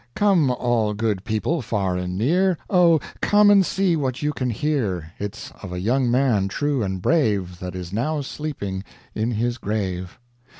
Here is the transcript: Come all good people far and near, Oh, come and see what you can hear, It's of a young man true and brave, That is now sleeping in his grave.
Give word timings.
Come 0.15 0.49
all 0.49 0.95
good 0.95 1.23
people 1.25 1.61
far 1.61 1.95
and 1.95 2.17
near, 2.17 2.57
Oh, 2.71 2.99
come 3.21 3.51
and 3.51 3.63
see 3.63 3.95
what 3.95 4.23
you 4.23 4.33
can 4.33 4.49
hear, 4.49 5.11
It's 5.19 5.51
of 5.61 5.71
a 5.71 5.79
young 5.79 6.09
man 6.09 6.47
true 6.47 6.81
and 6.81 6.99
brave, 6.99 7.59
That 7.59 7.75
is 7.75 7.93
now 7.93 8.21
sleeping 8.21 8.83
in 9.13 9.29
his 9.29 9.59
grave. 9.59 10.17